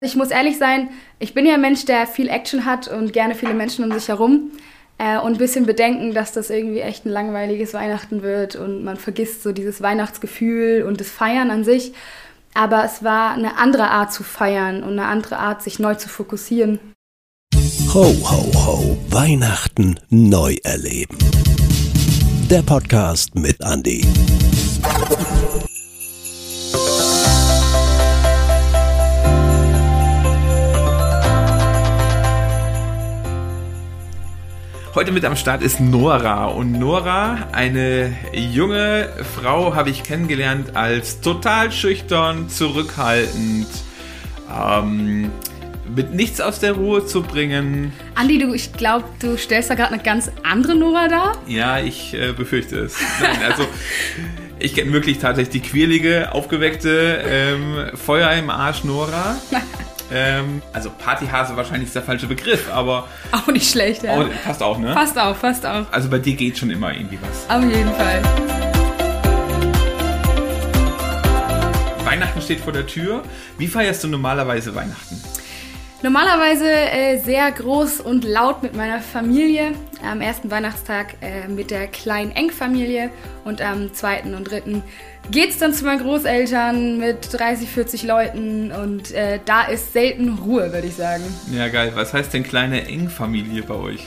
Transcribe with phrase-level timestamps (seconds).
[0.00, 3.34] Ich muss ehrlich sein, ich bin ja ein Mensch, der viel Action hat und gerne
[3.34, 4.52] viele Menschen um sich herum.
[4.96, 8.96] Äh, und ein bisschen bedenken, dass das irgendwie echt ein langweiliges Weihnachten wird und man
[8.96, 11.92] vergisst so dieses Weihnachtsgefühl und das Feiern an sich.
[12.54, 16.08] Aber es war eine andere Art zu feiern und eine andere Art, sich neu zu
[16.08, 16.78] fokussieren.
[17.92, 21.18] Ho, ho, ho, Weihnachten neu erleben.
[22.50, 24.04] Der Podcast mit Andy.
[34.94, 36.46] Heute mit am Start ist Nora.
[36.46, 43.66] Und Nora, eine junge Frau, habe ich kennengelernt als total schüchtern, zurückhaltend,
[44.50, 45.30] ähm,
[45.94, 47.92] mit nichts aus der Ruhe zu bringen.
[48.14, 51.32] Andi, du, ich glaube, du stellst da gerade eine ganz andere Nora dar.
[51.46, 52.96] Ja, ich äh, befürchte es.
[53.20, 53.66] Nein, also.
[54.60, 59.36] Ich kenne wirklich tatsächlich die quirlige, aufgeweckte, ähm, Feuer im Arsch Nora.
[60.10, 63.08] Ähm, also Partyhase wahrscheinlich ist der falsche Begriff, aber.
[63.32, 64.12] Auch nicht schlecht, ja.
[64.12, 64.92] Auch, fast auch, ne?
[64.94, 65.84] Fast auch, fast auch.
[65.90, 67.48] Also bei dir geht schon immer irgendwie was.
[67.54, 68.22] Auf jeden Fall.
[72.04, 73.22] Weihnachten steht vor der Tür.
[73.58, 75.20] Wie feierst du normalerweise Weihnachten?
[76.00, 79.72] Normalerweise äh, sehr groß und laut mit meiner Familie.
[80.08, 83.10] Am ersten Weihnachtstag äh, mit der kleinen Engfamilie
[83.44, 84.84] und am zweiten und dritten
[85.32, 90.72] geht's dann zu meinen Großeltern mit 30, 40 Leuten und äh, da ist selten Ruhe,
[90.72, 91.24] würde ich sagen.
[91.50, 91.90] Ja, geil.
[91.96, 94.04] Was heißt denn kleine Engfamilie bei euch?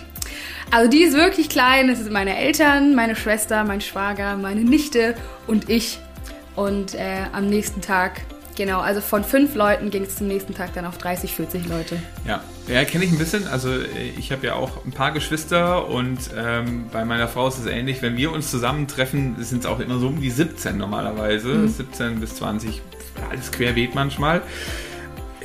[0.71, 1.89] Also die ist wirklich klein.
[1.89, 5.13] Es sind meine Eltern, meine Schwester, mein Schwager, meine Nichte
[5.45, 5.99] und ich.
[6.55, 8.21] Und äh, am nächsten Tag
[8.55, 12.01] Genau, also von fünf Leuten ging es zum nächsten Tag dann auf 30, 40 Leute.
[12.27, 13.47] Ja, ja kenne ich ein bisschen.
[13.47, 13.69] Also
[14.17, 18.01] ich habe ja auch ein paar Geschwister und ähm, bei meiner Frau ist es ähnlich.
[18.01, 21.47] Wenn wir uns zusammentreffen, sind es auch immer so um die 17 normalerweise.
[21.49, 21.67] Mhm.
[21.69, 22.81] 17 bis 20,
[23.29, 24.41] alles querbeet manchmal.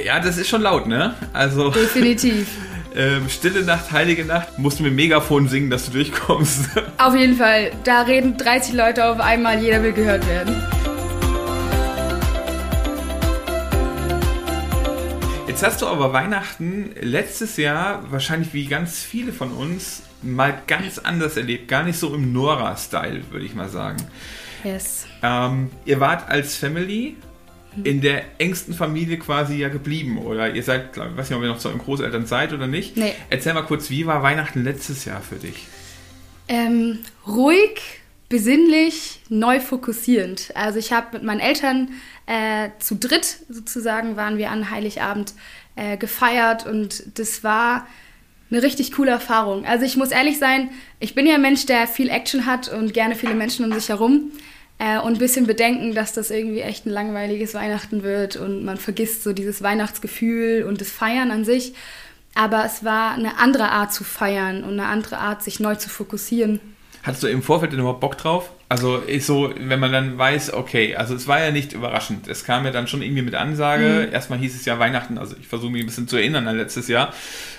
[0.04, 1.14] Ja, das ist schon laut, ne?
[1.32, 1.70] Also.
[1.70, 2.46] Definitiv.
[2.94, 6.70] Ähm, Stille Nacht, Heilige Nacht, mussten wir Megafon singen, dass du durchkommst.
[6.98, 7.70] Auf jeden Fall.
[7.84, 10.56] Da reden 30 Leute auf einmal, jeder will gehört werden.
[15.56, 20.98] Jetzt hast du aber Weihnachten letztes Jahr wahrscheinlich wie ganz viele von uns mal ganz
[20.98, 21.66] anders erlebt.
[21.66, 23.96] Gar nicht so im Nora-Style, würde ich mal sagen.
[24.64, 25.06] Yes.
[25.22, 27.16] Ähm, ihr wart als Family
[27.84, 30.18] in der engsten Familie quasi ja geblieben.
[30.18, 32.98] Oder ihr seid, ich weiß nicht, ob ihr noch zu euren Großeltern seid oder nicht.
[32.98, 33.14] Nee.
[33.30, 35.66] Erzähl mal kurz, wie war Weihnachten letztes Jahr für dich?
[36.48, 37.80] Ähm, ruhig,
[38.28, 40.52] besinnlich, neu fokussierend.
[40.54, 41.90] Also ich habe mit meinen Eltern
[42.26, 45.34] äh, zu dritt sozusagen waren wir an Heiligabend
[45.76, 47.86] äh, gefeiert und das war
[48.50, 49.64] eine richtig coole Erfahrung.
[49.64, 50.70] Also ich muss ehrlich sein,
[51.00, 53.88] ich bin ja ein Mensch, der viel Action hat und gerne viele Menschen um sich
[53.88, 54.32] herum.
[54.78, 58.76] Äh, und ein bisschen bedenken, dass das irgendwie echt ein langweiliges Weihnachten wird und man
[58.76, 61.74] vergisst so dieses Weihnachtsgefühl und das Feiern an sich.
[62.34, 65.88] Aber es war eine andere Art zu feiern und eine andere Art, sich neu zu
[65.88, 66.60] fokussieren.
[67.06, 68.50] Hattest du im Vorfeld denn überhaupt Bock drauf?
[68.68, 72.26] Also ist so, wenn man dann weiß, okay, also es war ja nicht überraschend.
[72.26, 74.08] Es kam ja dann schon irgendwie mit Ansage.
[74.08, 74.12] Mhm.
[74.12, 76.88] Erstmal hieß es ja Weihnachten, also ich versuche mich ein bisschen zu erinnern an letztes
[76.88, 77.14] Jahr,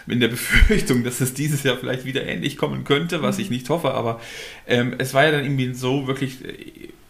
[0.06, 3.44] in der Befürchtung, dass es dieses Jahr vielleicht wieder ähnlich kommen könnte, was mhm.
[3.44, 4.20] ich nicht hoffe, aber
[4.68, 6.40] ähm, es war ja dann irgendwie so wirklich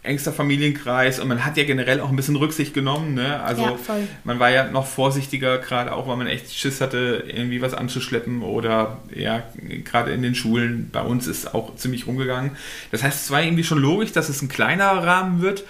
[0.08, 3.14] engster Familienkreis und man hat ja generell auch ein bisschen Rücksicht genommen.
[3.14, 3.40] Ne?
[3.42, 3.76] Also ja,
[4.24, 8.42] man war ja noch vorsichtiger, gerade auch, weil man echt Schiss hatte, irgendwie was anzuschleppen
[8.42, 9.44] oder ja,
[9.84, 12.52] gerade in den Schulen bei uns ist auch ziemlich rumgegangen.
[12.90, 15.64] Das heißt, es war irgendwie schon logisch, dass es ein kleinerer Rahmen wird.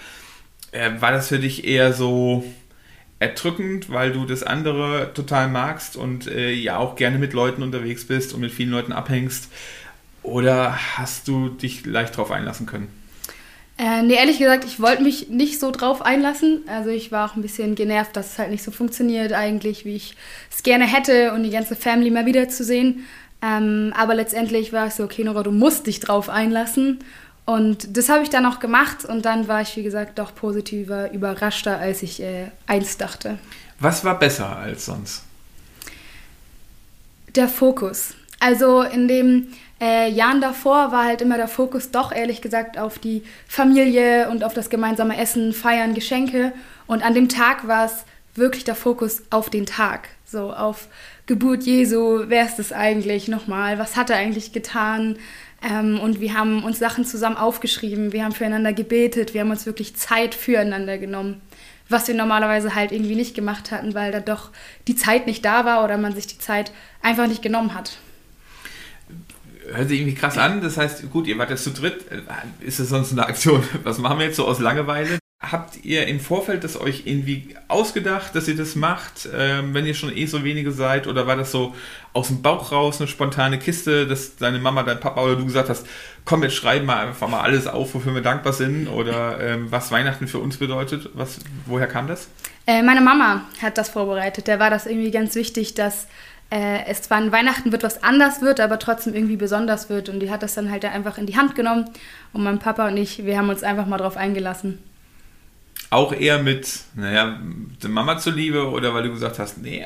[0.71, 2.43] Äh, war das für dich eher so
[3.19, 8.05] erdrückend, weil du das andere total magst und äh, ja auch gerne mit Leuten unterwegs
[8.05, 9.49] bist und mit vielen Leuten abhängst?
[10.23, 12.98] Oder hast du dich leicht darauf einlassen können?
[13.79, 16.63] Äh, nee, ehrlich gesagt, ich wollte mich nicht so drauf einlassen.
[16.67, 19.95] Also ich war auch ein bisschen genervt, dass es halt nicht so funktioniert eigentlich, wie
[19.95, 20.17] ich
[20.51, 23.05] es gerne hätte und die ganze Family mal wiederzusehen.
[23.41, 26.99] Ähm, aber letztendlich war es so, okay, Nora, du musst dich drauf einlassen.
[27.45, 31.11] Und das habe ich dann auch gemacht und dann war ich, wie gesagt, doch positiver,
[31.13, 33.39] überraschter, als ich äh, einst dachte.
[33.79, 35.23] Was war besser als sonst?
[37.33, 38.13] Der Fokus.
[38.39, 39.47] Also in dem
[39.81, 44.43] äh, Jahren davor war halt immer der Fokus doch ehrlich gesagt auf die Familie und
[44.43, 46.53] auf das gemeinsame Essen, Feiern, Geschenke.
[46.87, 48.05] Und an dem Tag war es
[48.35, 50.09] wirklich der Fokus auf den Tag.
[50.25, 50.87] So auf
[51.25, 53.77] Geburt Jesu, wer ist es eigentlich nochmal?
[53.77, 55.17] Was hat er eigentlich getan?
[55.61, 59.65] Ähm, und wir haben uns Sachen zusammen aufgeschrieben, wir haben füreinander gebetet, wir haben uns
[59.65, 61.41] wirklich Zeit füreinander genommen.
[61.89, 64.51] Was wir normalerweise halt irgendwie nicht gemacht hatten, weil da doch
[64.87, 66.71] die Zeit nicht da war oder man sich die Zeit
[67.01, 67.97] einfach nicht genommen hat
[69.73, 70.61] hört sich irgendwie krass an.
[70.61, 72.05] Das heißt, gut, ihr wart jetzt zu dritt.
[72.59, 73.63] Ist das sonst eine Aktion?
[73.83, 75.19] Was machen wir jetzt so aus Langeweile?
[75.41, 79.93] Habt ihr im Vorfeld das euch irgendwie ausgedacht, dass ihr das macht, ähm, wenn ihr
[79.93, 81.07] schon eh so wenige seid?
[81.07, 81.73] Oder war das so
[82.11, 85.69] aus dem Bauch raus eine spontane Kiste, dass deine Mama, dein Papa oder du gesagt
[85.69, 85.87] hast,
[86.25, 89.91] komm, jetzt schreiben wir einfach mal alles auf, wofür wir dankbar sind oder ähm, was
[89.91, 91.09] Weihnachten für uns bedeutet?
[91.13, 92.27] Was, woher kam das?
[92.67, 94.47] Äh, meine Mama hat das vorbereitet.
[94.47, 96.07] Der war das irgendwie ganz wichtig, dass
[96.51, 100.09] äh, es zwar an Weihnachten wird was anders wird, aber trotzdem irgendwie besonders wird.
[100.09, 101.85] Und die hat das dann halt einfach in die Hand genommen.
[102.33, 104.79] Und mein Papa und ich, wir haben uns einfach mal drauf eingelassen.
[105.91, 107.39] Auch eher mit, naja,
[107.81, 109.85] der Mama zuliebe oder weil du gesagt hast, nee,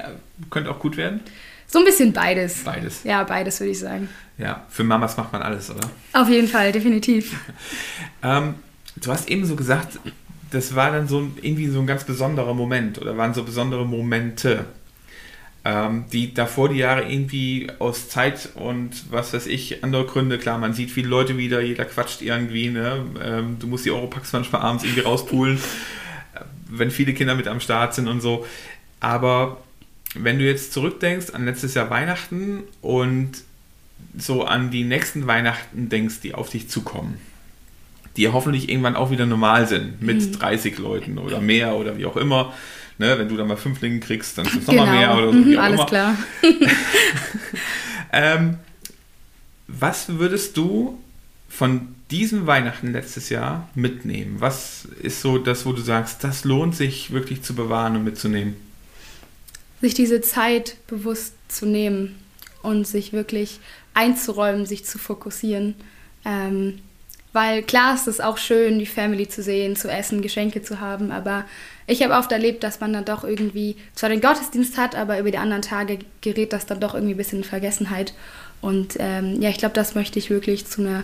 [0.50, 1.22] könnte auch gut werden?
[1.68, 2.64] So ein bisschen beides.
[2.64, 3.04] Beides.
[3.04, 4.10] Ja, beides würde ich sagen.
[4.38, 5.90] Ja, für Mamas macht man alles, oder?
[6.14, 7.40] Auf jeden Fall, definitiv.
[8.24, 8.56] ähm,
[8.98, 10.00] du hast eben so gesagt,
[10.52, 14.66] das war dann so irgendwie so ein ganz besonderer Moment oder waren so besondere Momente
[15.66, 20.58] ähm, die davor die Jahre irgendwie aus Zeit und was weiß ich, andere Gründe, klar,
[20.58, 23.06] man sieht viele Leute wieder, jeder quatscht irgendwie, ne?
[23.24, 27.62] Ähm, du musst die Europacks manchmal abends irgendwie rauspulen, äh, wenn viele Kinder mit am
[27.62, 28.46] Start sind und so.
[29.00, 29.64] Aber
[30.16, 33.32] wenn du jetzt zurückdenkst an letztes Jahr Weihnachten und
[34.18, 37.20] so an die nächsten Weihnachten denkst, die auf dich zukommen,
[38.18, 40.32] die hoffentlich irgendwann auch wieder normal sind, mit mhm.
[40.34, 42.54] 30 Leuten oder mehr oder wie auch immer
[42.98, 44.98] Ne, wenn du dann mal fünf Linken kriegst, dann sind es nochmal genau.
[44.98, 45.34] mehr oder so.
[45.34, 45.86] Mhm, alles immer.
[45.88, 46.18] klar.
[48.14, 48.58] ähm,
[49.68, 51.00] was würdest du
[51.50, 54.36] von diesem Weihnachten letztes Jahr mitnehmen?
[54.40, 58.56] Was ist so das, wo du sagst, das lohnt sich wirklich zu bewahren und mitzunehmen?
[59.82, 62.20] Sich diese Zeit bewusst zu nehmen
[62.62, 63.60] und sich wirklich
[63.94, 65.76] einzuräumen, sich zu fokussieren.
[66.26, 66.80] Ähm,
[67.34, 71.12] weil klar ist es auch schön, die Family zu sehen, zu essen, Geschenke zu haben,
[71.12, 71.46] aber
[71.88, 75.32] ich habe oft erlebt, dass man dann doch irgendwie zwar den Gottesdienst hat, aber über
[75.32, 78.14] die anderen Tage gerät das dann doch irgendwie ein bisschen in Vergessenheit.
[78.62, 81.04] Und ähm, ja, ich glaube, das möchte ich wirklich zu einer,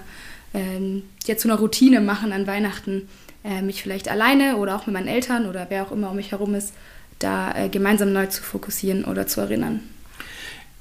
[0.53, 3.09] ähm, ja, zu einer Routine machen an Weihnachten,
[3.43, 6.31] äh, mich vielleicht alleine oder auch mit meinen Eltern oder wer auch immer um mich
[6.31, 6.73] herum ist,
[7.19, 9.81] da äh, gemeinsam neu zu fokussieren oder zu erinnern.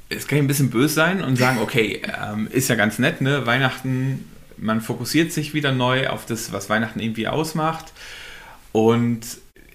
[0.09, 3.45] Es kann ein bisschen böse sein und sagen, okay, ähm, ist ja ganz nett, ne?
[3.45, 4.25] Weihnachten
[4.61, 7.93] man fokussiert sich wieder neu auf das, was Weihnachten irgendwie ausmacht.
[8.73, 9.21] Und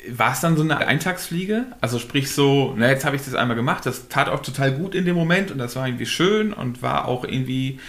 [0.10, 1.66] war es dann so eine Eintagsfliege?
[1.82, 4.96] Also sprich so, na jetzt habe ich das einmal gemacht, das tat auch total gut
[4.96, 7.80] in dem Moment und das war irgendwie schön und war auch irgendwie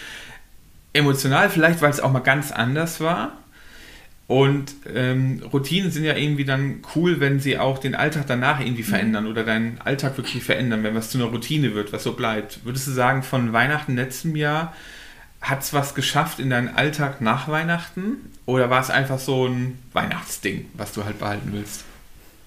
[0.92, 3.32] emotional, vielleicht weil es auch mal ganz anders war.
[4.26, 8.82] Und ähm, Routinen sind ja irgendwie dann cool, wenn sie auch den Alltag danach irgendwie
[8.82, 8.86] mhm.
[8.86, 12.64] verändern oder deinen Alltag wirklich verändern, wenn was zu einer Routine wird, was so bleibt.
[12.64, 14.74] Würdest du sagen, von Weihnachten letztem Jahr
[15.42, 18.30] hat es was geschafft in deinen Alltag nach Weihnachten?
[18.46, 21.84] Oder war es einfach so ein Weihnachtsding, was du halt behalten willst?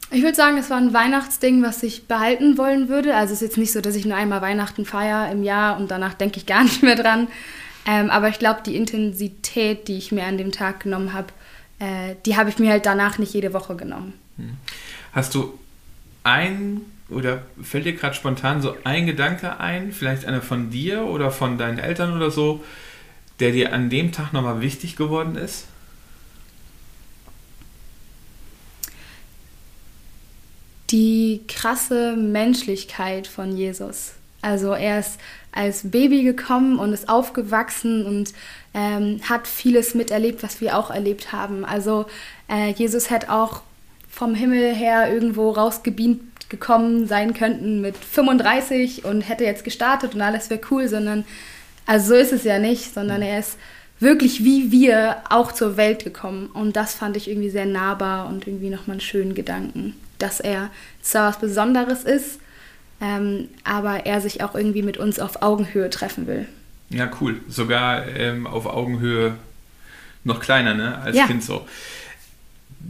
[0.09, 3.15] Ich würde sagen, es war ein Weihnachtsding, was ich behalten wollen würde.
[3.15, 5.91] Also es ist jetzt nicht so, dass ich nur einmal Weihnachten feiere im Jahr und
[5.91, 7.27] danach denke ich gar nicht mehr dran.
[7.85, 11.27] Ähm, aber ich glaube, die Intensität, die ich mir an dem Tag genommen habe,
[11.79, 14.13] äh, die habe ich mir halt danach nicht jede Woche genommen.
[14.37, 14.57] Hm.
[15.13, 15.57] Hast du
[16.23, 21.31] ein oder fällt dir gerade spontan so ein Gedanke ein, vielleicht einer von dir oder
[21.31, 22.63] von deinen Eltern oder so,
[23.39, 25.67] der dir an dem Tag nochmal wichtig geworden ist?
[30.89, 34.13] Die krasse Menschlichkeit von Jesus.
[34.41, 35.19] Also er ist
[35.51, 38.33] als Baby gekommen und ist aufgewachsen und
[38.73, 41.65] ähm, hat vieles miterlebt, was wir auch erlebt haben.
[41.65, 42.05] Also
[42.49, 43.61] äh, Jesus hat auch
[44.09, 50.21] vom Himmel her irgendwo rausgebeamt gekommen sein könnten mit 35 und hätte jetzt gestartet und
[50.21, 51.25] alles wäre cool, sondern
[51.85, 53.57] also so ist es ja nicht, sondern er ist
[53.99, 56.47] wirklich wie wir auch zur Welt gekommen.
[56.47, 60.69] Und das fand ich irgendwie sehr nahbar und irgendwie nochmal einen schönen Gedanken, dass er
[61.01, 62.39] zwar was Besonderes ist,
[63.01, 66.47] ähm, aber er sich auch irgendwie mit uns auf Augenhöhe treffen will.
[66.89, 67.41] Ja, cool.
[67.47, 69.35] Sogar ähm, auf Augenhöhe
[70.23, 70.97] noch kleiner, ne?
[70.99, 71.27] Als ja.
[71.27, 71.67] Kind so.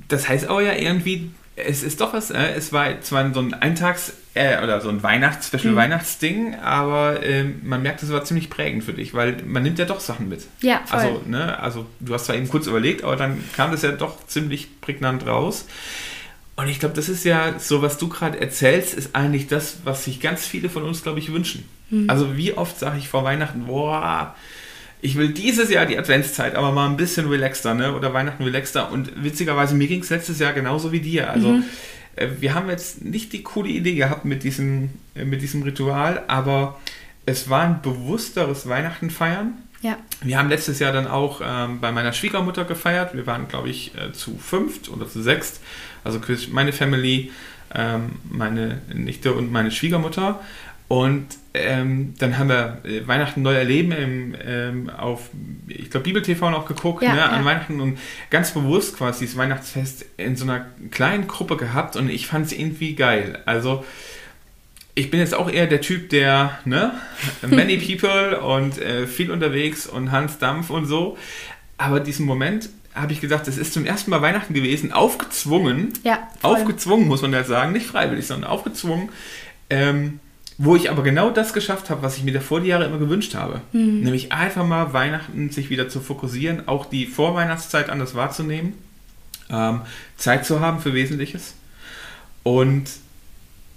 [0.08, 3.54] Das heißt aber ja irgendwie, es ist doch was, äh, es war zwar so ein
[3.54, 5.78] Eintags- äh, oder so ein Weihnachts-, Special mhm.
[5.78, 9.86] Weihnachtsding, aber äh, man merkt, es war ziemlich prägend für dich, weil man nimmt ja
[9.86, 10.46] doch Sachen mit.
[10.62, 11.00] Ja, voll.
[11.00, 14.26] Also, ne, also du hast zwar eben kurz überlegt, aber dann kam das ja doch
[14.28, 15.66] ziemlich prägnant raus.
[16.58, 20.04] Und ich glaube, das ist ja so, was du gerade erzählst, ist eigentlich das, was
[20.04, 21.66] sich ganz viele von uns, glaube ich, wünschen.
[21.92, 22.10] Mhm.
[22.10, 24.36] Also wie oft sage ich vor Weihnachten, boah,
[25.00, 27.96] ich will dieses Jahr die Adventszeit aber mal ein bisschen relaxter, ne?
[27.96, 28.92] Oder Weihnachten relaxter.
[28.92, 31.30] Und witzigerweise, mir ging es letztes Jahr genauso wie dir.
[31.30, 31.64] Also mhm.
[32.16, 36.24] äh, wir haben jetzt nicht die coole Idee gehabt mit diesem, äh, mit diesem Ritual,
[36.28, 36.80] aber
[37.28, 39.54] es war ein bewussteres Weihnachten feiern.
[39.82, 39.98] Ja.
[40.22, 43.14] Wir haben letztes Jahr dann auch ähm, bei meiner Schwiegermutter gefeiert.
[43.14, 45.62] Wir waren, glaube ich, äh, zu fünft oder zu sechst.
[46.04, 46.20] Also
[46.52, 47.32] meine Family,
[47.74, 50.40] ähm, meine Nichte und meine Schwiegermutter.
[50.88, 55.30] Und ähm, dann haben wir äh, Weihnachten neu erleben im, ähm, auf,
[55.68, 57.26] ich glaube, Bibel TV noch geguckt, Ja, ne, ja.
[57.28, 62.10] an Weihnachten und ganz bewusst quasi dieses Weihnachtsfest in so einer kleinen Gruppe gehabt und
[62.10, 63.42] ich fand es irgendwie geil.
[63.46, 63.84] Also
[64.98, 66.92] ich bin jetzt auch eher der Typ, der, ne,
[67.48, 71.18] many people und äh, viel unterwegs und Hans Dampf und so.
[71.78, 76.28] Aber diesen Moment habe ich gedacht, es ist zum ersten Mal Weihnachten gewesen, aufgezwungen, Ja,
[76.40, 76.56] voll.
[76.56, 79.10] aufgezwungen muss man ja sagen, nicht freiwillig, sondern aufgezwungen,
[79.70, 80.20] ähm,
[80.58, 83.36] wo ich aber genau das geschafft habe, was ich mir davor die Jahre immer gewünscht
[83.36, 83.62] habe.
[83.74, 84.00] Mhm.
[84.00, 88.74] Nämlich einfach mal Weihnachten sich wieder zu fokussieren, auch die Vorweihnachtszeit anders wahrzunehmen,
[89.52, 89.82] ähm,
[90.18, 91.54] Zeit zu haben für Wesentliches.
[92.42, 92.90] Und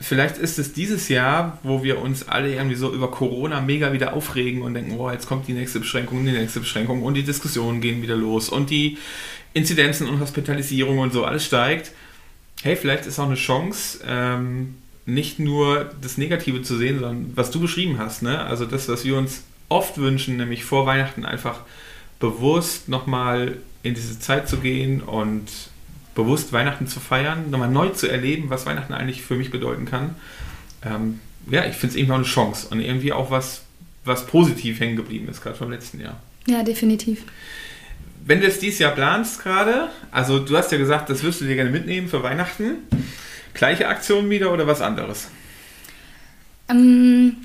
[0.00, 4.14] vielleicht ist es dieses Jahr, wo wir uns alle irgendwie so über Corona mega wieder
[4.14, 7.80] aufregen und denken, oh, jetzt kommt die nächste Beschränkung, die nächste Beschränkung und die Diskussionen
[7.80, 8.98] gehen wieder los und die
[9.52, 11.92] Inzidenzen und Hospitalisierung und so alles steigt.
[12.62, 14.76] Hey, vielleicht ist auch eine Chance, ähm,
[15.06, 18.40] nicht nur das Negative zu sehen, sondern was du beschrieben hast, ne?
[18.40, 21.60] Also das, was wir uns oft wünschen, nämlich vor Weihnachten einfach
[22.20, 25.48] bewusst nochmal in diese Zeit zu gehen und
[26.14, 30.16] bewusst Weihnachten zu feiern, nochmal neu zu erleben, was Weihnachten eigentlich für mich bedeuten kann.
[30.84, 33.62] Ähm, ja, ich finde es irgendwie auch eine Chance und irgendwie auch was,
[34.04, 36.20] was positiv hängen geblieben ist, gerade vom letzten Jahr.
[36.46, 37.24] Ja, definitiv.
[38.24, 41.46] Wenn du es dieses Jahr planst gerade, also du hast ja gesagt, das wirst du
[41.46, 42.76] dir gerne mitnehmen für Weihnachten.
[43.54, 45.28] Gleiche Aktion wieder oder was anderes?
[46.68, 47.36] Ähm,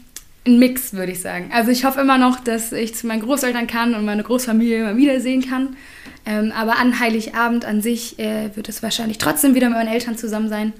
[0.45, 1.49] ein Mix, würde ich sagen.
[1.53, 4.97] Also ich hoffe immer noch, dass ich zu meinen Großeltern kann und meine Großfamilie immer
[4.97, 5.75] wiedersehen kann.
[6.25, 10.17] Ähm, aber an Heiligabend an sich äh, wird es wahrscheinlich trotzdem wieder mit meinen Eltern
[10.17, 10.73] zusammen sein.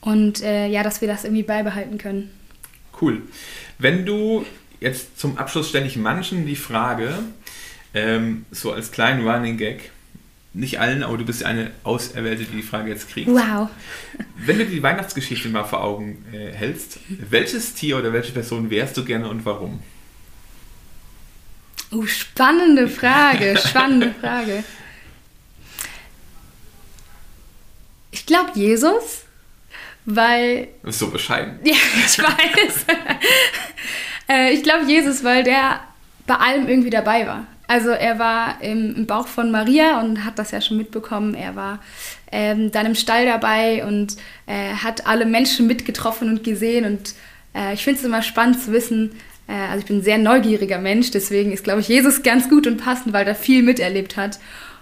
[0.00, 2.30] Und äh, ja, dass wir das irgendwie beibehalten können.
[3.00, 3.22] Cool.
[3.78, 4.44] Wenn du
[4.80, 7.18] jetzt zum Abschluss stelle ich manchen die Frage,
[7.94, 9.90] ähm, so als kleinen Running Gag,
[10.54, 13.28] nicht allen, aber du bist eine Auserwählte, die die Frage jetzt kriegt.
[13.28, 13.70] Wow.
[14.36, 18.68] Wenn du dir die Weihnachtsgeschichte mal vor Augen äh, hältst, welches Tier oder welche Person
[18.68, 19.80] wärst du gerne und warum?
[21.90, 24.64] Uh, spannende Frage, spannende Frage.
[28.22, 29.24] Ich glaube Jesus,
[30.04, 31.58] weil Du bist so bescheiden.
[31.64, 31.74] Ja,
[32.06, 32.86] ich weiß.
[34.28, 35.80] äh, ich glaube Jesus, weil der
[36.28, 37.48] bei allem irgendwie dabei war.
[37.66, 41.34] Also er war im, im Bauch von Maria und hat das ja schon mitbekommen.
[41.34, 41.80] Er war
[42.30, 46.84] ähm, dann im Stall dabei und äh, hat alle Menschen mitgetroffen und gesehen.
[46.84, 47.14] Und
[47.56, 49.16] äh, ich finde es immer spannend zu wissen,
[49.48, 52.68] äh, also ich bin ein sehr neugieriger Mensch, deswegen ist, glaube ich, Jesus ganz gut
[52.68, 54.38] und passend, weil er viel miterlebt hat.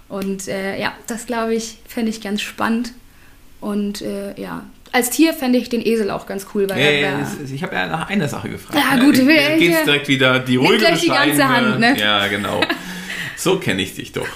[0.09, 2.93] Und äh, ja, das, glaube ich, fände ich ganz spannend.
[3.61, 7.19] Und äh, ja, als Tier fände ich den Esel auch ganz cool, weil Äh, er
[7.21, 8.77] es- es- ich habe ja nach einer Sache gefragt.
[8.77, 9.05] Ja, ne?
[9.05, 9.85] gut, Jetzt will- geht's ja.
[9.85, 11.97] direkt wieder die ruhige gleich die ganze bescheidene- Hand, ne?
[11.99, 12.59] Ja, genau.
[13.37, 14.27] So kenne ich dich doch.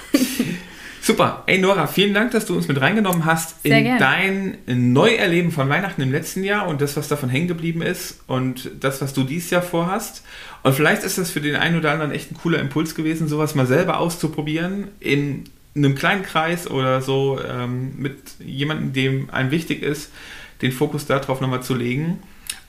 [1.00, 1.44] Super.
[1.46, 3.98] Ey, Nora, vielen Dank, dass du uns mit reingenommen hast Sehr in gern.
[4.00, 8.70] dein Neuerleben von Weihnachten im letzten Jahr und das, was davon hängen geblieben ist und
[8.80, 10.24] das, was du dieses Jahr vorhast.
[10.64, 13.54] Und vielleicht ist das für den einen oder anderen echt ein cooler Impuls gewesen, sowas
[13.54, 15.44] mal selber auszuprobieren in
[15.76, 20.10] einem kleinen Kreis oder so ähm, mit jemandem, dem einem wichtig ist,
[20.62, 22.18] den Fokus darauf nochmal zu legen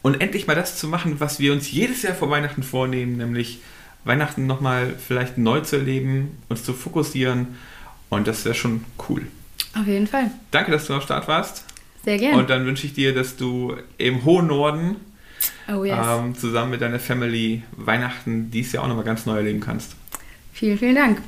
[0.02, 3.60] und endlich mal das zu machen, was wir uns jedes Jahr vor Weihnachten vornehmen, nämlich
[4.04, 7.56] Weihnachten nochmal vielleicht neu zu erleben, uns zu fokussieren
[8.10, 9.28] und das wäre schon cool.
[9.78, 10.32] auf jeden Fall.
[10.52, 11.66] Danke, dass du am Start warst
[12.04, 12.36] Sehr gern.
[12.36, 14.98] und dann wünsche ich dir, dass du im hohen Norden
[15.70, 15.98] oh yes.
[16.02, 19.96] ähm, zusammen mit deiner Family Weihnachten dieses Jahr auch nochmal ganz neu erleben kannst.
[20.54, 21.22] vielen, vielen Dank.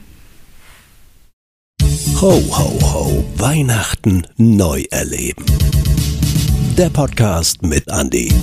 [2.22, 3.24] Ho, ho, ho.
[3.38, 5.46] Weihnachten neu erleben.
[6.78, 8.34] Der Podcast mit Andi.